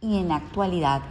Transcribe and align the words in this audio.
Y 0.00 0.18
en 0.18 0.30
actualidad, 0.30 1.02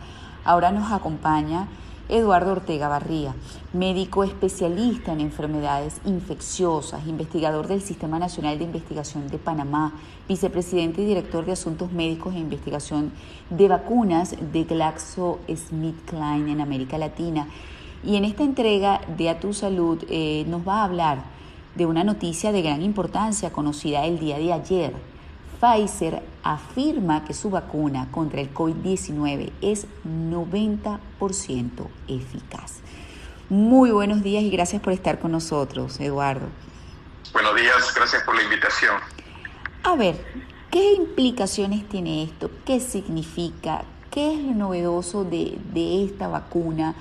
ahora 0.46 0.72
nos 0.72 0.94
acompaña 0.94 1.68
Eduardo 2.08 2.54
Ortega 2.54 2.88
Barría, 2.88 3.36
médico 3.74 4.24
especialista 4.24 5.12
en 5.12 5.20
enfermedades 5.20 6.00
infecciosas, 6.06 7.06
investigador 7.06 7.68
del 7.68 7.82
Sistema 7.82 8.18
Nacional 8.18 8.58
de 8.58 8.64
Investigación 8.64 9.28
de 9.28 9.40
Panamá, 9.40 9.92
vicepresidente 10.30 11.02
y 11.02 11.06
director 11.06 11.46
de 11.46 11.52
Asuntos 11.52 11.92
Médicos 11.92 12.34
e 12.34 12.40
Investigación 12.40 13.12
de 13.50 13.68
Vacunas 13.68 14.38
de 14.54 14.64
GlaxoSmithKline 14.64 16.48
en 16.48 16.62
América 16.62 16.98
Latina. 16.98 17.50
Y 18.06 18.16
en 18.16 18.24
esta 18.24 18.44
entrega 18.44 19.02
de 19.18 19.30
A 19.30 19.42
Tu 19.42 19.52
Salud 19.52 20.02
eh, 20.10 20.46
nos 20.48 20.66
va 20.66 20.80
a 20.80 20.86
hablar 20.86 21.24
de 21.76 21.86
una 21.86 22.06
noticia 22.06 22.54
de 22.54 22.62
gran 22.62 22.82
importancia 22.82 23.52
conocida 23.52 24.06
el 24.06 24.18
día 24.18 24.38
de 24.38 24.54
ayer 24.54 25.17
Pfizer 25.60 26.22
afirma 26.44 27.26
que 27.26 27.34
su 27.34 27.50
vacuna 27.50 28.08
contra 28.12 28.42
el 28.42 28.54
COVID-19 28.54 29.52
es 29.62 29.88
90% 30.06 31.00
eficaz. 32.08 32.82
Muy 33.50 33.92
buenos 33.92 34.22
días 34.22 34.44
y 34.44 34.50
gracias 34.50 34.82
por 34.82 34.94
estar 34.94 35.20
con 35.20 35.32
nosotros, 35.32 36.00
Eduardo. 36.00 36.48
Buenos 37.34 37.56
días, 37.56 37.94
gracias 37.96 38.24
por 38.24 38.36
la 38.36 38.44
invitación. 38.44 38.98
A 39.84 39.96
ver, 39.96 40.24
¿qué 40.70 40.94
implicaciones 40.94 41.88
tiene 41.90 42.24
esto? 42.24 42.52
¿Qué 42.66 42.80
significa? 42.80 43.84
¿Qué 44.12 44.34
es 44.34 44.44
lo 44.44 44.54
novedoso 44.54 45.24
de, 45.24 45.58
de 45.74 46.04
esta 46.04 46.28
vacuna? 46.28 46.96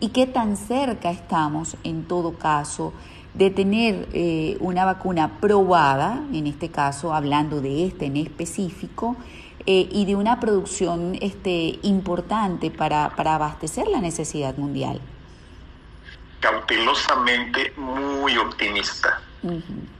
¿Y 0.00 0.08
qué 0.08 0.26
tan 0.26 0.56
cerca 0.56 1.10
estamos, 1.10 1.76
en 1.84 2.04
todo 2.04 2.32
caso, 2.38 2.92
de 3.34 3.50
tener 3.50 4.08
eh, 4.12 4.56
una 4.60 4.84
vacuna 4.84 5.38
probada, 5.40 6.20
en 6.32 6.46
este 6.46 6.70
caso 6.70 7.14
hablando 7.14 7.60
de 7.60 7.86
este 7.86 8.06
en 8.06 8.16
específico, 8.16 9.16
eh, 9.66 9.88
y 9.90 10.06
de 10.06 10.16
una 10.16 10.40
producción 10.40 11.18
este, 11.20 11.78
importante 11.82 12.70
para, 12.70 13.10
para 13.10 13.34
abastecer 13.34 13.86
la 13.88 14.00
necesidad 14.00 14.56
mundial? 14.56 15.00
Cautelosamente 16.40 17.72
muy 17.76 18.36
optimista, 18.38 19.20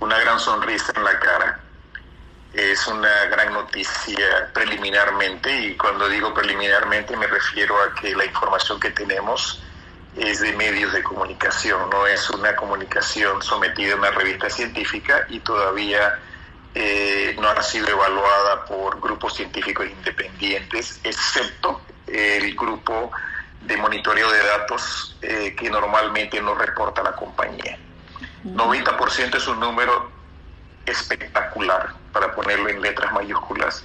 una 0.00 0.18
gran 0.18 0.38
sonrisa 0.38 0.92
en 0.96 1.04
la 1.04 1.20
cara. 1.20 1.60
Es 2.54 2.86
una 2.88 3.26
gran 3.26 3.52
noticia 3.52 4.50
preliminarmente 4.54 5.66
y 5.66 5.76
cuando 5.76 6.08
digo 6.08 6.32
preliminarmente 6.34 7.16
me 7.16 7.26
refiero 7.26 7.76
a 7.76 7.94
que 8.00 8.16
la 8.16 8.24
información 8.24 8.80
que 8.80 8.90
tenemos 8.90 9.62
es 10.16 10.40
de 10.40 10.52
medios 10.54 10.92
de 10.92 11.02
comunicación, 11.02 11.88
no 11.90 12.06
es 12.06 12.28
una 12.30 12.56
comunicación 12.56 13.42
sometida 13.42 13.94
a 13.94 13.96
una 13.96 14.10
revista 14.10 14.50
científica 14.50 15.24
y 15.28 15.40
todavía 15.40 16.18
eh, 16.74 17.36
no 17.40 17.48
ha 17.48 17.62
sido 17.62 17.88
evaluada 17.88 18.64
por 18.64 19.00
grupos 19.00 19.34
científicos 19.34 19.86
independientes, 19.88 21.00
excepto 21.04 21.80
el 22.06 22.54
grupo 22.54 23.10
de 23.62 23.76
monitoreo 23.76 24.30
de 24.30 24.38
datos 24.38 25.16
eh, 25.22 25.54
que 25.56 25.70
normalmente 25.70 26.40
no 26.40 26.54
reporta 26.54 27.02
la 27.02 27.12
compañía. 27.12 27.78
90% 28.44 29.36
es 29.36 29.46
un 29.46 29.60
número 29.60 30.10
espectacular, 30.86 31.94
para 32.12 32.34
ponerlo 32.34 32.68
en 32.68 32.80
letras 32.80 33.12
mayúsculas, 33.12 33.84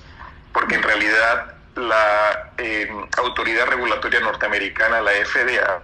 porque 0.53 0.75
en 0.75 0.83
realidad 0.83 1.55
la 1.75 2.53
eh, 2.57 2.89
autoridad 3.17 3.67
regulatoria 3.67 4.21
norteamericana, 4.21 5.01
la 5.01 5.11
FDA, 5.11 5.81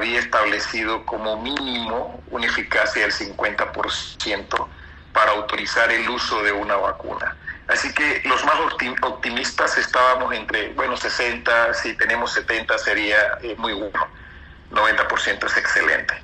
había 0.00 0.18
establecido 0.18 1.04
como 1.04 1.36
mínimo 1.42 2.22
una 2.30 2.46
eficacia 2.46 3.02
del 3.02 3.12
50% 3.12 4.68
para 5.12 5.32
autorizar 5.32 5.92
el 5.92 6.08
uso 6.08 6.42
de 6.42 6.52
una 6.52 6.76
vacuna. 6.76 7.36
Así 7.68 7.92
que 7.92 8.22
los 8.24 8.42
más 8.46 8.54
optimistas 9.02 9.76
estábamos 9.76 10.34
entre, 10.34 10.70
bueno, 10.70 10.96
60, 10.96 11.74
si 11.74 11.94
tenemos 11.94 12.32
70 12.32 12.78
sería 12.78 13.38
eh, 13.42 13.54
muy 13.58 13.74
bueno, 13.74 14.08
90% 14.72 15.44
es 15.44 15.56
excelente. 15.58 16.14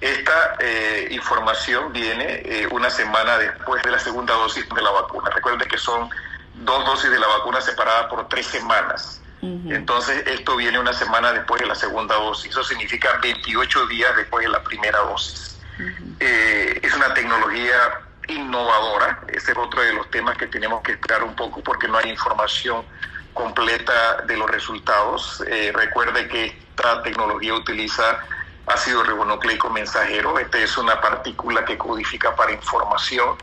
Esta 0.00 0.56
eh, 0.58 1.08
información 1.10 1.92
viene 1.92 2.42
eh, 2.44 2.66
una 2.70 2.88
semana 2.88 3.36
después 3.36 3.82
de 3.82 3.90
la 3.90 3.98
segunda 3.98 4.32
dosis 4.34 4.66
de 4.68 4.82
la 4.82 4.90
vacuna. 4.90 5.30
Recuerden 5.30 5.68
que 5.68 5.78
son 5.78 6.08
dos 6.54 6.86
dosis 6.86 7.10
de 7.10 7.18
la 7.18 7.26
vacuna 7.26 7.60
separadas 7.60 8.06
por 8.06 8.26
tres 8.28 8.46
semanas. 8.46 9.20
Entonces, 9.42 10.26
esto 10.26 10.56
viene 10.56 10.78
una 10.78 10.92
semana 10.92 11.32
después 11.32 11.60
de 11.60 11.68
la 11.68 11.74
segunda 11.74 12.16
dosis. 12.16 12.50
Eso 12.50 12.64
significa 12.64 13.18
28 13.22 13.86
días 13.86 14.16
después 14.16 14.44
de 14.44 14.50
la 14.50 14.62
primera 14.62 14.98
dosis. 15.00 15.58
Eh, 16.18 16.80
es 16.82 16.94
una 16.94 17.12
tecnología 17.14 17.76
innovadora. 18.28 19.20
Ese 19.28 19.52
es 19.52 19.58
otro 19.58 19.82
de 19.82 19.92
los 19.92 20.10
temas 20.10 20.36
que 20.36 20.46
tenemos 20.46 20.82
que 20.82 20.92
esperar 20.92 21.22
un 21.22 21.36
poco 21.36 21.62
porque 21.62 21.86
no 21.86 21.98
hay 21.98 22.10
información 22.10 22.84
completa 23.34 24.22
de 24.26 24.36
los 24.36 24.50
resultados. 24.50 25.44
Eh, 25.46 25.70
recuerde 25.74 26.26
que 26.28 26.46
esta 26.46 27.02
tecnología 27.02 27.54
utiliza 27.54 28.18
ácido 28.66 29.02
ribonucleico 29.04 29.70
mensajero. 29.70 30.38
Esta 30.38 30.58
es 30.58 30.76
una 30.78 31.00
partícula 31.00 31.64
que 31.64 31.76
codifica 31.78 32.34
para 32.34 32.52
información 32.52 33.36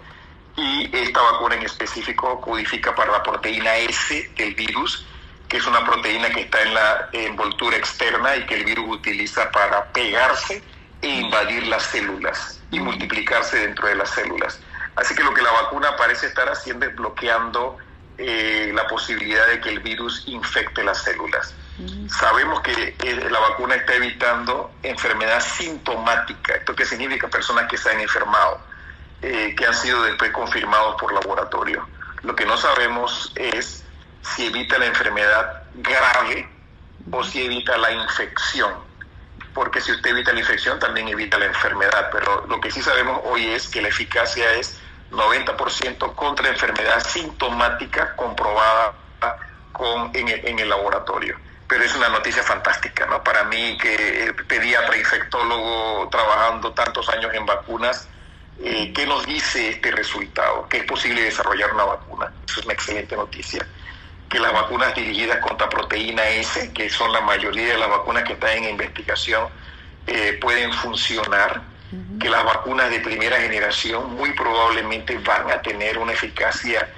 y 0.56 0.96
esta 0.96 1.22
vacuna 1.22 1.56
en 1.56 1.64
específico 1.64 2.42
codifica 2.42 2.94
para 2.94 3.12
la 3.12 3.24
proteína 3.24 3.76
S 3.78 4.32
del 4.36 4.53
virus 4.53 5.08
que 5.53 5.59
es 5.59 5.68
una 5.68 5.86
proteína 5.86 6.31
que 6.31 6.41
está 6.41 6.64
en 6.64 6.74
la 6.74 7.09
envoltura 7.12 7.78
externa 7.78 8.36
y 8.38 8.44
que 8.47 8.56
el 8.56 8.66
virus 8.66 8.88
utiliza 8.90 9.52
para 9.52 9.86
pegarse 9.94 10.64
e 11.00 11.08
invadir 11.08 11.68
las 11.68 11.84
células 11.84 12.59
y 12.72 12.80
multiplicarse 12.80 13.59
dentro 13.59 13.88
de 13.88 13.94
las 13.94 14.09
células. 14.09 14.59
Así 14.96 15.14
que 15.14 15.24
lo 15.24 15.31
que 15.31 15.44
la 15.44 15.52
vacuna 15.52 15.96
parece 15.96 16.25
estar 16.25 16.50
haciendo 16.50 16.88
es 16.88 16.96
bloqueando 16.96 17.78
eh, 18.18 18.72
la 18.74 18.88
posibilidad 18.88 19.46
de 19.46 19.62
que 19.62 19.69
el 19.69 19.81
virus 19.81 20.24
infecte 20.25 20.84
las 20.84 21.03
células. 21.03 21.53
Sabemos 22.08 22.62
que 22.62 22.96
eh, 23.03 23.28
la 23.30 23.40
vacuna 23.40 23.75
está 23.75 23.94
evitando 23.94 24.72
enfermedad 24.81 25.40
sintomática. 25.40 26.56
¿Esto 26.56 26.75
qué 26.75 26.84
significa? 26.84 27.28
Personas 27.28 27.70
que 27.70 27.78
se 27.78 27.91
han 27.91 28.00
enfermado, 28.00 28.59
eh, 29.22 29.53
que 29.56 29.68
han 29.68 29.75
sido 29.75 30.02
después 30.02 30.31
confirmados 30.31 31.00
por 31.00 31.14
laboratorio. 31.14 31.88
Lo 32.24 32.35
que 32.35 32.47
no 32.47 32.58
sabemos 32.58 33.31
es 33.35 33.83
si 34.23 34.47
evita 34.47 34.78
la 34.78 34.85
enfermedad 34.85 35.63
grave 35.75 36.47
o 37.11 37.23
si 37.23 37.45
evita 37.45 37.78
la 37.78 37.91
infección. 37.91 38.73
Porque 39.53 39.81
si 39.81 39.91
usted 39.91 40.11
evita 40.11 40.34
la 40.34 40.39
infección, 40.39 40.79
también 40.79 41.07
evita 41.07 41.38
la 41.38 41.45
enfermedad. 41.45 42.09
Pero 42.11 42.45
lo 42.47 42.59
que 42.59 42.72
sí 42.72 42.81
sabemos 42.81 43.22
hoy 43.25 43.47
es 43.47 43.67
que 43.67 43.81
la 43.81 43.89
eficacia 43.89 44.53
es 44.53 44.79
90% 45.11 46.16
contra 46.16 46.50
enfermedad 46.50 47.06
sintomática 47.06 48.16
comprobada 48.16 48.94
con, 49.72 50.11
en, 50.16 50.59
el, 50.59 50.69
laboratorio. 50.69 51.38
Pero 51.67 51.84
es 51.84 51.95
una 51.95 52.09
noticia 52.09 52.44
fantástica, 52.44 53.05
¿no? 53.05 53.23
Para 53.23 53.44
mí, 53.44 53.78
que 53.78 54.34
pediatra, 54.47 54.97
infectólogo, 54.97 56.09
trabajando 56.09 56.72
tantos 56.73 57.07
años 57.09 57.34
en 57.34 57.45
vacunas, 57.45 58.07
eh, 58.59 58.91
¿qué 58.94 59.05
nos 59.05 59.25
dice 59.25 59.69
este 59.69 59.91
resultado? 59.91 60.67
Que 60.67 60.78
es 60.78 60.85
posible 60.85 61.22
desarrollar 61.23 61.73
una 61.73 61.84
vacuna. 61.84 62.31
Es 62.47 62.57
una 62.57 62.73
excelente 62.73 63.16
noticia 63.16 63.66
que 64.34 64.40
las 64.40 64.52
vacunas 64.52 64.96
dirigidas 64.96 65.38
contra 65.38 65.70
proteína 65.70 66.28
S, 66.28 66.74
que 66.74 66.90
son 66.90 67.14
la 67.14 67.22
mayoría 67.22 67.68
de 67.68 67.78
las 67.78 67.88
vacunas 67.88 68.24
que 68.24 68.34
están 68.34 68.58
en 68.58 68.70
investigación, 68.72 69.48
eh, 70.08 70.40
pueden 70.42 70.74
funcionar, 70.74 71.62
que 72.20 72.28
las 72.32 72.44
vacunas 72.44 72.90
de 72.90 73.00
primera 73.00 73.40
generación 73.40 74.16
muy 74.16 74.32
probablemente 74.32 75.20
van 75.20 75.52
a 75.52 75.62
tener 75.62 76.00
una 76.00 76.14
eficacia 76.14 76.90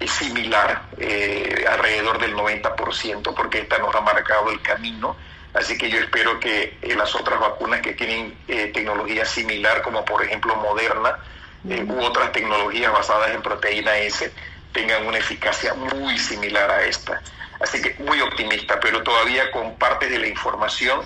eh, 0.00 0.08
similar, 0.08 0.82
eh, 0.98 1.64
alrededor 1.70 2.18
del 2.18 2.34
90%, 2.34 3.34
porque 3.36 3.60
esta 3.60 3.78
nos 3.78 3.94
ha 3.94 4.00
marcado 4.00 4.50
el 4.50 4.60
camino. 4.60 5.16
Así 5.54 5.78
que 5.78 5.88
yo 5.88 5.98
espero 5.98 6.40
que 6.40 6.76
las 6.96 7.14
otras 7.14 7.38
vacunas 7.38 7.82
que 7.82 7.92
tienen 7.92 8.36
tecnología 8.46 9.24
similar, 9.24 9.82
como 9.82 10.04
por 10.04 10.24
ejemplo 10.24 10.56
Moderna, 10.56 11.18
u 11.64 12.02
otras 12.02 12.32
tecnologías 12.32 12.92
basadas 12.92 13.30
en 13.32 13.42
proteína 13.42 13.96
S, 13.98 14.32
tengan 14.72 15.06
una 15.06 15.18
eficacia 15.18 15.74
muy 15.74 16.18
similar 16.18 16.70
a 16.70 16.84
esta. 16.84 17.22
Así 17.60 17.82
que 17.82 17.94
muy 18.02 18.20
optimista, 18.20 18.80
pero 18.80 19.02
todavía 19.02 19.50
con 19.50 19.76
parte 19.76 20.08
de 20.08 20.18
la 20.18 20.26
información 20.26 21.00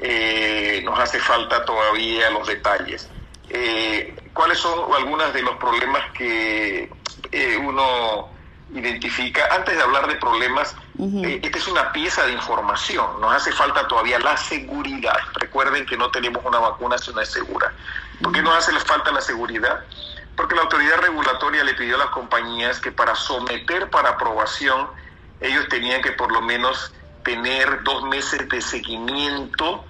eh, 0.00 0.80
nos 0.84 0.98
hace 0.98 1.18
falta 1.18 1.64
todavía 1.64 2.30
los 2.30 2.46
detalles. 2.46 3.08
Eh, 3.50 4.14
¿Cuáles 4.32 4.58
son 4.58 4.92
algunos 4.94 5.32
de 5.32 5.42
los 5.42 5.56
problemas 5.56 6.02
que 6.12 6.90
eh, 7.32 7.56
uno 7.56 8.28
identifica? 8.74 9.48
Antes 9.50 9.76
de 9.76 9.82
hablar 9.82 10.06
de 10.06 10.14
problemas, 10.16 10.76
esta 11.22 11.58
es 11.58 11.68
una 11.68 11.92
pieza 11.92 12.26
de 12.26 12.32
información, 12.32 13.20
nos 13.20 13.32
hace 13.32 13.52
falta 13.52 13.86
todavía 13.86 14.18
la 14.18 14.36
seguridad. 14.36 15.16
Recuerden 15.34 15.86
que 15.86 15.96
no 15.96 16.10
tenemos 16.10 16.44
una 16.44 16.58
vacuna 16.58 16.98
si 16.98 17.12
no 17.12 17.20
es 17.20 17.30
segura. 17.30 17.72
¿Por 18.22 18.32
qué 18.32 18.42
nos 18.42 18.56
hace 18.56 18.72
falta 18.80 19.12
la 19.12 19.20
seguridad? 19.20 19.84
Porque 20.38 20.54
la 20.54 20.62
autoridad 20.62 20.98
regulatoria 20.98 21.64
le 21.64 21.74
pidió 21.74 21.96
a 21.96 21.98
las 21.98 22.10
compañías 22.10 22.78
que 22.78 22.92
para 22.92 23.16
someter 23.16 23.90
para 23.90 24.10
aprobación 24.10 24.88
ellos 25.40 25.68
tenían 25.68 26.00
que 26.00 26.12
por 26.12 26.30
lo 26.30 26.40
menos 26.40 26.92
tener 27.24 27.82
dos 27.82 28.04
meses 28.04 28.48
de 28.48 28.62
seguimiento 28.62 29.84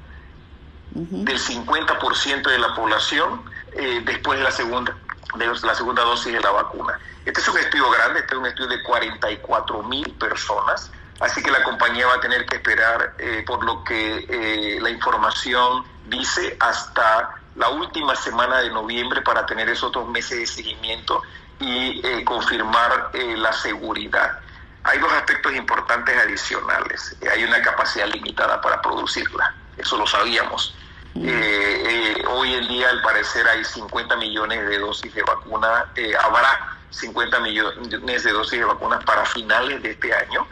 del 0.93 1.39
50% 1.39 2.49
de 2.49 2.59
la 2.59 2.75
población 2.75 3.43
eh, 3.75 4.01
después 4.07 4.39
de 4.39 4.45
la 4.45 4.51
segunda 4.51 4.97
de 5.35 5.47
la 5.47 5.75
segunda 5.75 6.03
dosis 6.03 6.33
de 6.33 6.41
la 6.41 6.51
vacuna. 6.51 6.99
Este 7.27 7.43
es 7.43 7.49
un 7.49 7.59
estudio 7.59 7.91
grande, 7.91 8.21
este 8.21 8.35
es 8.35 8.41
un 8.41 8.47
estudio 8.47 8.71
de 8.71 8.83
44 8.83 9.83
mil 9.83 10.11
personas, 10.15 10.91
Así 11.21 11.43
que 11.43 11.51
la 11.51 11.63
compañía 11.65 12.07
va 12.07 12.15
a 12.15 12.21
tener 12.21 12.47
que 12.47 12.57
esperar 12.57 13.15
eh, 13.19 13.43
por 13.45 13.65
lo 13.65 13.83
que 13.83 14.25
eh, 14.29 14.81
la 14.81 14.89
información 14.89 15.85
dice 16.09 16.57
hasta 16.61 17.38
la 17.59 17.69
última 17.71 18.15
semana 18.17 18.59
de 18.61 18.71
noviembre 18.71 19.21
para 19.23 19.45
tener 19.47 19.69
esos 19.69 19.93
dos 19.93 20.09
meses 20.09 20.39
de 20.39 20.47
seguimiento 20.47 21.23
y 21.61 22.01
eh, 22.07 22.25
confirmar 22.25 23.11
la 23.15 23.53
seguridad. 23.53 24.39
Hay 24.85 24.99
dos 25.01 25.13
aspectos 25.13 25.55
importantes 25.55 26.17
adicionales. 26.17 27.17
Hay 27.31 27.45
una 27.45 27.61
capacidad 27.61 28.07
limitada 28.07 28.61
para 28.61 28.81
producirla, 28.81 29.55
eso 29.77 29.99
lo 29.99 30.07
sabíamos. 30.07 30.75
hoy 31.15 32.55
en 32.55 32.69
día, 32.69 32.89
al 32.91 33.03
parecer, 33.03 33.47
hay 33.49 33.65
50 33.65 34.17
millones 34.17 34.69
de 34.69 34.79
dosis 34.79 35.13
de 35.13 35.23
vacuna, 35.23 35.87
habrá 36.23 36.79
50 36.91 37.41
millones 37.41 38.23
de 38.23 38.33
dosis 38.33 38.61
de 38.61 38.65
vacunas 38.65 39.05
para 39.05 39.25
finales 39.27 39.83
de 39.83 39.91
este 39.91 40.15
año 40.15 40.47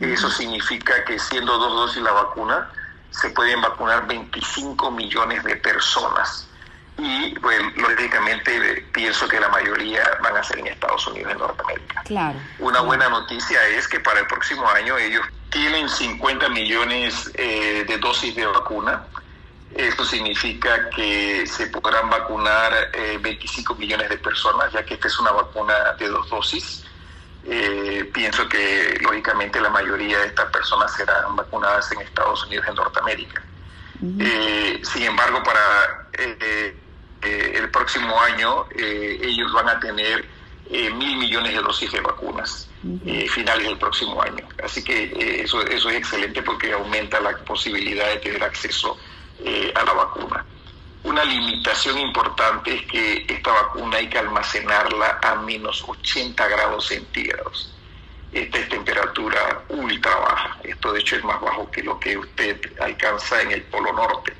eso 0.00 0.30
significa 0.30 1.04
que 1.04 1.18
siendo 1.18 1.58
dos 1.58 1.72
dosis 1.74 2.02
la 2.02 2.12
vacuna, 2.12 2.70
se 3.20 3.30
pueden 3.30 3.60
vacunar 3.60 4.06
25 4.06 4.90
millones 4.90 5.42
de 5.44 5.56
personas. 5.56 6.48
Y 6.98 7.38
pues, 7.38 7.60
lógicamente 7.76 8.84
pienso 8.92 9.28
que 9.28 9.38
la 9.38 9.48
mayoría 9.48 10.02
van 10.20 10.36
a 10.36 10.42
ser 10.42 10.58
en 10.58 10.66
Estados 10.68 11.06
Unidos 11.06 11.32
y 11.34 11.38
Norteamérica. 11.38 12.02
Claro. 12.04 12.38
Una 12.58 12.80
buena 12.80 13.08
noticia 13.08 13.64
es 13.68 13.86
que 13.86 14.00
para 14.00 14.20
el 14.20 14.26
próximo 14.26 14.68
año 14.68 14.96
ellos 14.98 15.24
tienen 15.50 15.88
50 15.88 16.48
millones 16.48 17.30
eh, 17.34 17.84
de 17.86 17.98
dosis 17.98 18.34
de 18.34 18.46
vacuna. 18.46 19.04
Esto 19.74 20.04
significa 20.04 20.90
que 20.90 21.46
se 21.46 21.68
podrán 21.68 22.10
vacunar 22.10 22.72
25 23.20 23.72
eh, 23.72 23.76
millones 23.78 24.08
de 24.08 24.16
personas, 24.16 24.72
ya 24.72 24.84
que 24.84 24.94
esta 24.94 25.06
es 25.06 25.18
una 25.20 25.30
vacuna 25.30 25.74
de 25.98 26.08
dos 26.08 26.28
dosis. 26.30 26.84
Eh, 27.50 28.10
pienso 28.12 28.46
que 28.46 28.98
lógicamente 29.00 29.58
la 29.58 29.70
mayoría 29.70 30.18
de 30.18 30.26
estas 30.26 30.50
personas 30.52 30.94
serán 30.94 31.34
vacunadas 31.34 31.90
en 31.92 32.02
Estados 32.02 32.44
Unidos 32.44 32.66
y 32.66 32.70
en 32.70 32.76
Norteamérica. 32.76 33.42
Eh, 34.20 34.80
sin 34.84 35.04
embargo, 35.04 35.42
para 35.42 36.08
eh, 36.12 36.76
el 37.22 37.70
próximo 37.70 38.20
año 38.20 38.66
ellos 38.76 39.50
van 39.52 39.68
a 39.70 39.80
tener 39.80 40.28
mil 40.70 41.16
millones 41.16 41.54
de 41.54 41.60
dosis 41.60 41.90
de 41.90 42.00
vacunas 42.00 42.68
finales 43.30 43.66
del 43.66 43.78
próximo 43.78 44.22
año. 44.22 44.46
Así 44.62 44.84
que 44.84 45.42
eso, 45.42 45.62
eso 45.62 45.88
es 45.88 45.96
excelente 45.96 46.42
porque 46.42 46.72
aumenta 46.72 47.18
la 47.18 47.36
posibilidad 47.38 48.08
de 48.08 48.16
tener 48.18 48.44
acceso 48.44 48.98
a 49.74 49.84
la 49.84 49.92
vacuna. 49.94 50.44
Una 51.04 51.24
limitación 51.24 51.98
importante 51.98 52.74
es 52.74 52.86
que 52.86 53.26
esta 53.28 53.52
vacuna 53.52 53.98
hay 53.98 54.08
que 54.08 54.18
almacenarla 54.18 55.20
a 55.22 55.36
menos 55.36 55.84
80 55.86 56.48
grados 56.48 56.86
centígrados. 56.86 57.74
Esta 58.32 58.58
es 58.58 58.68
temperatura 58.68 59.62
ultra 59.68 60.14
baja. 60.16 60.58
Esto 60.62 60.92
de 60.92 61.00
hecho 61.00 61.16
es 61.16 61.24
más 61.24 61.40
bajo 61.40 61.70
que 61.70 61.82
lo 61.82 61.98
que 61.98 62.18
usted 62.18 62.60
alcanza 62.80 63.40
en 63.42 63.52
el 63.52 63.62
Polo 63.62 63.92
Norte. 63.92 64.34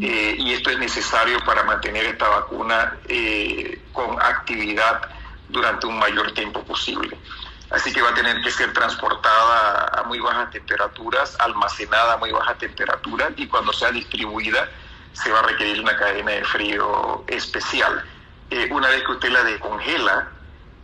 Eh, 0.00 0.36
y 0.38 0.52
esto 0.52 0.70
es 0.70 0.78
necesario 0.78 1.38
para 1.44 1.62
mantener 1.64 2.06
esta 2.06 2.28
vacuna 2.28 2.96
eh, 3.08 3.82
con 3.92 4.20
actividad 4.22 5.02
durante 5.48 5.86
un 5.86 5.98
mayor 5.98 6.32
tiempo 6.32 6.62
posible. 6.62 7.16
Así 7.70 7.92
que 7.92 8.00
va 8.00 8.10
a 8.10 8.14
tener 8.14 8.40
que 8.42 8.50
ser 8.50 8.72
transportada 8.72 9.86
a 9.88 10.04
muy 10.04 10.20
bajas 10.20 10.50
temperaturas, 10.50 11.36
almacenada 11.40 12.14
a 12.14 12.16
muy 12.16 12.30
baja 12.30 12.54
temperatura 12.54 13.30
y 13.36 13.48
cuando 13.48 13.72
sea 13.72 13.90
distribuida 13.90 14.70
se 15.22 15.30
va 15.30 15.40
a 15.40 15.42
requerir 15.42 15.80
una 15.80 15.96
cadena 15.96 16.32
de 16.32 16.44
frío 16.44 17.24
especial. 17.26 18.04
Eh, 18.50 18.68
una 18.70 18.88
vez 18.88 19.02
que 19.02 19.12
usted 19.12 19.30
la 19.30 19.42
descongela, 19.44 20.28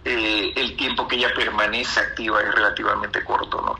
eh, 0.05 0.52
el 0.56 0.76
tiempo 0.76 1.06
que 1.06 1.17
ella 1.17 1.32
permanece 1.34 2.00
activa 2.00 2.40
es 2.40 2.55
relativamente 2.55 3.23
corto, 3.25 3.61
¿no? 3.61 3.79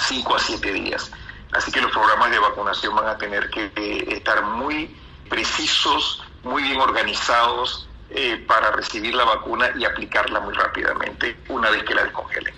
5 0.00 0.34
a 0.34 0.38
7 0.38 0.72
días. 0.72 1.10
Así 1.52 1.70
que 1.70 1.80
los 1.80 1.92
programas 1.92 2.30
de 2.32 2.38
vacunación 2.40 2.96
van 2.96 3.06
a 3.06 3.16
tener 3.16 3.48
que 3.50 3.70
eh, 3.76 4.04
estar 4.08 4.42
muy 4.42 4.94
precisos, 5.28 6.22
muy 6.42 6.62
bien 6.62 6.80
organizados 6.80 7.88
para 8.46 8.70
recibir 8.70 9.12
la 9.12 9.24
vacuna 9.24 9.70
y 9.76 9.84
aplicarla 9.84 10.38
muy 10.38 10.54
rápidamente 10.54 11.36
una 11.48 11.68
vez 11.70 11.82
que 11.82 11.96
la 11.96 12.04
descongelen. 12.04 12.54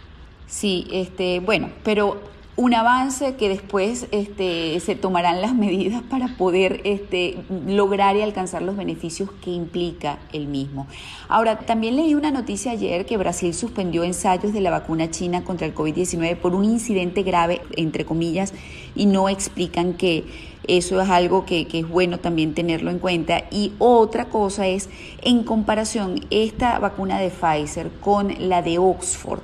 Sí, 0.47 0.87
este, 0.93 1.41
bueno, 1.41 1.73
pero 1.83 2.21
un 2.57 2.73
avance 2.73 3.35
que 3.35 3.51
después 3.51 4.07
este, 4.13 4.81
se 4.81 4.95
tomarán 4.95 5.43
las 5.43 5.55
medidas 5.55 6.03
para 6.11 6.37
poder 6.37 6.81
este, 6.85 7.37
lograr 7.67 8.17
y 8.17 8.23
alcanzar 8.23 8.63
los 8.63 8.77
beneficios 8.77 9.31
que 9.43 9.51
implica 9.51 10.19
el 10.33 10.47
mismo. 10.47 10.87
Ahora, 11.29 11.59
también 11.59 11.97
leí 11.97 12.15
una 12.15 12.31
noticia 12.31 12.73
ayer 12.73 13.05
que 13.05 13.19
Brasil 13.19 13.53
suspendió 13.53 14.05
ensayos 14.05 14.53
de 14.53 14.61
la 14.61 14.71
vacuna 14.71 15.11
china 15.11 15.45
contra 15.45 15.67
el 15.67 15.75
COVID-19 15.75 16.37
por 16.37 16.55
un 16.55 16.65
incidente 16.65 17.23
grave, 17.23 17.61
entre 17.77 18.07
comillas, 18.07 18.55
y 18.95 19.05
no 19.05 19.29
explican 19.29 19.93
que 19.93 20.25
eso 20.67 21.01
es 21.01 21.11
algo 21.11 21.45
que, 21.45 21.67
que, 21.67 21.81
es 21.81 21.89
bueno 21.89 22.19
también 22.19 22.55
tenerlo 22.55 22.91
en 22.91 22.99
cuenta. 22.99 23.45
Y 23.51 23.73
otra 23.79 24.27
cosa 24.27 24.67
es, 24.67 24.89
en 25.23 25.45
comparación, 25.45 26.21
esta 26.31 26.79
vacuna 26.79 27.19
de 27.19 27.31
Pfizer 27.31 27.91
con 28.01 28.35
la 28.49 28.63
de 28.63 28.79
Oxford. 28.79 29.43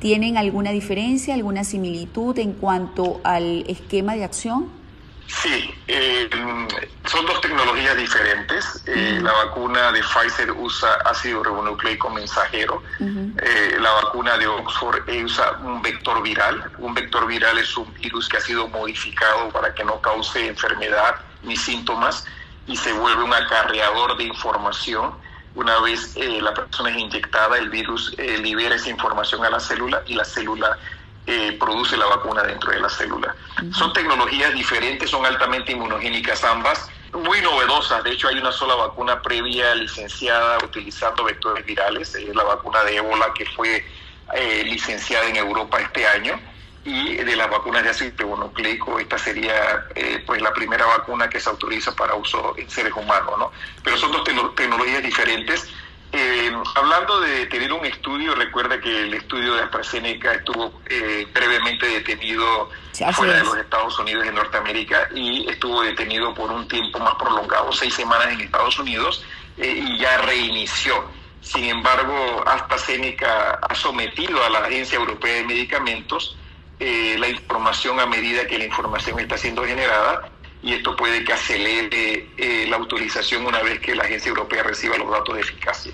¿Tienen 0.00 0.38
alguna 0.38 0.70
diferencia, 0.70 1.34
alguna 1.34 1.62
similitud 1.62 2.38
en 2.38 2.54
cuanto 2.54 3.20
al 3.22 3.64
esquema 3.68 4.14
de 4.14 4.24
acción? 4.24 4.80
Sí, 5.26 5.70
eh, 5.86 6.28
son 7.04 7.26
dos 7.26 7.40
tecnologías 7.40 7.96
diferentes. 7.96 8.82
Eh, 8.86 9.20
la 9.22 9.32
vacuna 9.32 9.92
de 9.92 10.00
Pfizer 10.00 10.50
usa 10.52 10.88
ácido 11.04 11.44
ribonucleico 11.44 12.08
mensajero. 12.10 12.82
Eh, 12.98 13.76
la 13.78 13.92
vacuna 13.92 14.36
de 14.38 14.46
Oxford 14.46 15.02
usa 15.24 15.58
un 15.62 15.82
vector 15.82 16.22
viral. 16.22 16.72
Un 16.78 16.94
vector 16.94 17.26
viral 17.26 17.58
es 17.58 17.76
un 17.76 17.92
virus 17.94 18.28
que 18.28 18.38
ha 18.38 18.40
sido 18.40 18.68
modificado 18.68 19.50
para 19.50 19.74
que 19.74 19.84
no 19.84 20.00
cause 20.00 20.46
enfermedad 20.46 21.16
ni 21.42 21.56
síntomas 21.56 22.24
y 22.66 22.76
se 22.76 22.92
vuelve 22.92 23.22
un 23.22 23.34
acarreador 23.34 24.16
de 24.16 24.24
información 24.24 25.12
una 25.54 25.80
vez 25.80 26.16
eh, 26.16 26.40
la 26.40 26.54
persona 26.54 26.90
es 26.90 26.98
inyectada, 26.98 27.58
el 27.58 27.70
virus 27.70 28.14
eh, 28.18 28.38
libera 28.38 28.76
esa 28.76 28.88
información 28.88 29.44
a 29.44 29.50
la 29.50 29.60
célula 29.60 30.02
y 30.06 30.14
la 30.14 30.24
célula 30.24 30.78
eh, 31.26 31.56
produce 31.58 31.96
la 31.96 32.06
vacuna 32.06 32.42
dentro 32.42 32.70
de 32.70 32.80
la 32.80 32.88
célula. 32.88 33.34
Son 33.72 33.92
tecnologías 33.92 34.54
diferentes, 34.54 35.10
son 35.10 35.26
altamente 35.26 35.72
inmunogénicas 35.72 36.44
ambas, 36.44 36.88
muy 37.12 37.40
novedosas. 37.40 38.02
De 38.04 38.12
hecho, 38.12 38.28
hay 38.28 38.38
una 38.38 38.52
sola 38.52 38.74
vacuna 38.74 39.20
previa 39.20 39.74
licenciada 39.74 40.58
utilizando 40.64 41.24
vectores 41.24 41.64
virales, 41.66 42.14
es 42.14 42.34
la 42.34 42.44
vacuna 42.44 42.82
de 42.84 42.96
ébola 42.96 43.32
que 43.34 43.44
fue 43.46 43.84
licenciada 44.64 45.26
en 45.26 45.34
Europa 45.34 45.80
este 45.80 46.06
año 46.06 46.40
y 46.84 47.16
de 47.16 47.36
las 47.36 47.50
vacunas 47.50 47.82
de 47.82 47.90
ácido 47.90 48.12
ribonucleico, 48.16 48.98
esta 48.98 49.18
sería 49.18 49.86
eh, 49.94 50.22
pues 50.26 50.40
la 50.40 50.52
primera 50.52 50.86
vacuna 50.86 51.28
que 51.28 51.38
se 51.38 51.50
autoriza 51.50 51.94
para 51.94 52.14
uso 52.14 52.54
en 52.56 52.70
seres 52.70 52.92
humanos, 52.94 53.34
¿no? 53.38 53.52
Pero 53.84 53.98
son 53.98 54.12
dos 54.12 54.24
tecnologías 54.24 55.02
diferentes. 55.02 55.68
Eh, 56.12 56.50
hablando 56.74 57.20
de 57.20 57.46
tener 57.46 57.72
un 57.72 57.84
estudio, 57.84 58.34
recuerda 58.34 58.80
que 58.80 59.02
el 59.02 59.14
estudio 59.14 59.54
de 59.54 59.62
AstraZeneca 59.62 60.32
estuvo 60.32 60.80
eh, 60.86 61.28
brevemente 61.32 61.86
detenido 61.86 62.70
fuera 63.12 63.34
de 63.34 63.44
los 63.44 63.56
Estados 63.58 63.98
Unidos 63.98 64.26
y 64.26 64.34
Norteamérica 64.34 65.08
y 65.14 65.48
estuvo 65.48 65.82
detenido 65.82 66.34
por 66.34 66.50
un 66.50 66.66
tiempo 66.66 66.98
más 66.98 67.14
prolongado, 67.14 67.72
seis 67.72 67.94
semanas 67.94 68.32
en 68.32 68.40
Estados 68.40 68.78
Unidos, 68.78 69.24
y 69.56 69.98
ya 69.98 70.18
reinició. 70.22 71.04
Sin 71.42 71.64
embargo, 71.64 72.42
AstraZeneca 72.46 73.60
ha 73.62 73.74
sometido 73.74 74.42
a 74.42 74.50
la 74.50 74.60
Agencia 74.60 74.98
Europea 74.98 75.36
de 75.36 75.44
Medicamentos 75.44 76.36
eh, 76.80 77.16
la 77.18 77.28
información 77.28 78.00
a 78.00 78.06
medida 78.06 78.46
que 78.46 78.56
la 78.58 78.64
información 78.64 79.20
está 79.20 79.36
siendo 79.36 79.64
generada 79.64 80.30
y 80.62 80.72
esto 80.72 80.96
puede 80.96 81.22
que 81.24 81.34
acelere 81.34 82.30
eh, 82.38 82.66
la 82.68 82.76
autorización 82.76 83.44
una 83.46 83.62
vez 83.62 83.80
que 83.80 83.94
la 83.94 84.04
agencia 84.04 84.30
europea 84.30 84.62
reciba 84.62 84.96
los 84.96 85.10
datos 85.10 85.34
de 85.34 85.42
eficacia. 85.42 85.92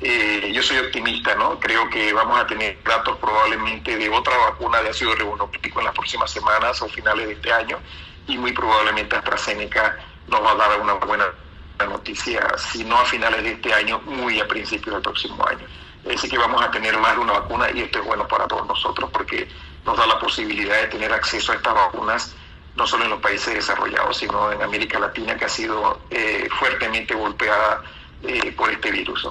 Eh, 0.00 0.50
yo 0.52 0.60
soy 0.60 0.78
optimista, 0.78 1.36
¿no? 1.36 1.60
Creo 1.60 1.88
que 1.88 2.12
vamos 2.12 2.38
a 2.38 2.46
tener 2.48 2.82
datos 2.82 3.16
probablemente 3.18 3.96
de 3.96 4.08
otra 4.10 4.36
vacuna 4.36 4.82
de 4.82 4.90
ácido 4.90 5.14
ribonucleico 5.14 5.78
en 5.78 5.86
las 5.86 5.94
próximas 5.94 6.32
semanas 6.32 6.82
o 6.82 6.88
finales 6.88 7.28
de 7.28 7.34
este 7.34 7.52
año 7.52 7.78
y 8.26 8.36
muy 8.36 8.52
probablemente 8.52 9.14
AstraZeneca 9.14 9.96
nos 10.26 10.42
va 10.42 10.52
a 10.52 10.56
dar 10.56 10.80
una 10.80 10.94
buena 10.94 11.26
noticia, 11.86 12.46
si 12.58 12.82
no 12.82 12.98
a 12.98 13.04
finales 13.04 13.42
de 13.42 13.52
este 13.52 13.72
año, 13.72 14.00
muy 14.04 14.40
a 14.40 14.48
principios 14.48 14.94
del 14.94 15.02
próximo 15.02 15.46
año. 15.46 15.66
Así 16.12 16.28
que 16.28 16.38
vamos 16.38 16.62
a 16.62 16.70
tener 16.70 16.98
más 16.98 17.14
de 17.14 17.20
una 17.20 17.34
vacuna 17.34 17.70
y 17.72 17.80
esto 17.80 18.00
es 18.00 18.04
bueno 18.04 18.26
para 18.26 18.46
todos 18.46 18.66
nosotros 18.66 19.10
porque 19.12 19.48
nos 19.84 19.96
da 19.96 20.06
la 20.06 20.18
posibilidad 20.18 20.80
de 20.80 20.88
tener 20.88 21.12
acceso 21.12 21.52
a 21.52 21.56
estas 21.56 21.74
vacunas 21.74 22.34
no 22.76 22.86
solo 22.86 23.04
en 23.04 23.10
los 23.10 23.20
países 23.20 23.54
desarrollados, 23.54 24.16
sino 24.16 24.50
en 24.50 24.62
América 24.62 24.98
Latina, 24.98 25.36
que 25.36 25.44
ha 25.44 25.48
sido 25.48 26.00
eh, 26.10 26.48
fuertemente 26.58 27.14
golpeada 27.14 27.82
eh, 28.22 28.52
por 28.56 28.70
este 28.70 28.90
virus. 28.90 29.28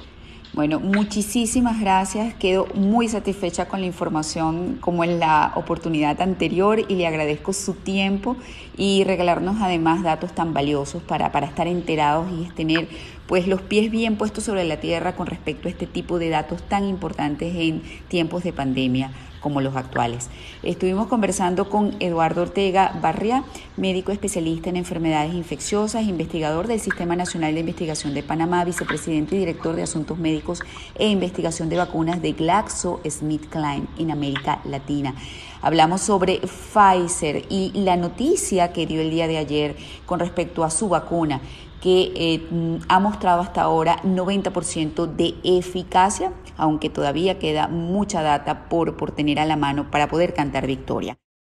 Bueno, 0.54 0.80
muchísimas 0.80 1.82
gracias. 1.82 2.36
Quedo 2.36 2.68
muy 2.76 3.10
satisfecha 3.10 3.68
con 3.68 3.82
la 3.82 3.88
información 3.88 4.78
como 4.80 5.04
en 5.04 5.20
la 5.20 5.52
oportunidad 5.56 6.22
anterior 6.22 6.80
y 6.88 6.96
le 6.96 7.08
agradezco 7.08 7.54
su 7.54 7.74
tiempo 7.74 8.38
y 8.78 9.04
regalarnos 9.04 9.58
además 9.62 10.04
datos 10.04 10.34
tan 10.34 10.54
valiosos 10.54 11.02
para, 11.02 11.32
para 11.32 11.48
estar 11.48 11.66
enterados 11.66 12.28
y 12.32 12.50
tener 12.52 12.88
pues 13.26 13.48
los 13.48 13.62
pies 13.62 13.90
bien 13.90 14.16
puestos 14.16 14.44
sobre 14.44 14.64
la 14.64 14.80
tierra 14.80 15.16
con 15.16 15.26
respecto 15.26 15.68
a 15.68 15.72
este 15.72 15.88
tipo 15.88 16.20
de 16.20 16.30
datos 16.30 16.62
tan 16.62 16.88
importantes 16.88 17.52
en 17.56 17.82
tiempos 18.08 18.44
de 18.44 18.54
pandemia 18.54 19.10
como 19.44 19.60
los 19.62 19.76
actuales. 19.76 20.30
Estuvimos 20.64 21.08
conversando 21.08 21.70
con 21.70 21.96
Eduardo 22.00 22.44
Ortega 22.44 22.98
Barria, 23.02 23.44
médico 23.76 24.14
especialista 24.14 24.70
en 24.70 24.78
enfermedades 24.78 25.34
infecciosas, 25.34 26.06
investigador 26.06 26.68
del 26.68 26.80
Sistema 26.80 27.18
Nacional 27.18 27.54
de 27.54 27.60
Investigación 27.60 28.14
de 28.14 28.24
Panamá, 28.24 28.64
vicepresidente 28.64 29.36
y 29.36 29.40
director 29.40 29.76
de 29.76 29.84
Asuntos 29.84 30.18
Médicos 30.18 30.62
e 30.96 31.10
Investigación 31.10 31.68
de 31.68 31.78
Vacunas 31.78 32.22
de 32.22 32.32
GlaxoSmithKline 32.32 33.88
en 34.00 34.12
América 34.12 34.62
Latina. 34.64 35.14
Hablamos 35.62 36.02
sobre 36.02 36.40
Pfizer 36.40 37.46
y 37.50 37.72
la 37.76 37.98
noticia 37.98 38.72
que 38.72 38.88
dio 38.88 39.02
el 39.02 39.10
día 39.10 39.28
de 39.28 39.38
ayer 39.38 39.76
con 40.06 40.20
respecto 40.20 40.64
a 40.64 40.70
su 40.70 40.88
vacuna 40.88 41.42
que 41.84 42.14
eh, 42.16 42.80
ha 42.88 43.00
mostrado 43.02 43.42
hasta 43.42 43.62
ahora 43.62 44.02
90% 44.04 45.06
de 45.06 45.36
eficacia, 45.44 46.32
aunque 46.58 46.90
todavía 46.90 47.40
queda 47.40 47.68
mucha 47.68 48.22
data 48.22 48.70
por, 48.70 48.98
por 48.98 49.12
tener 49.12 49.40
a 49.40 49.46
la 49.46 49.56
mano 49.56 49.90
para 49.92 50.08
poder 50.08 50.34
cantar 50.34 50.68
victoria. 50.68 51.18